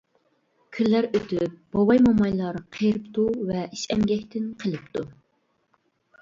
[0.77, 5.07] كۈنلەر ئۆتۈپ، بوۋاي، مومايلار قېرىپتۇ ۋە ئىش، ئەمگەكتىن قېلىپتۇ.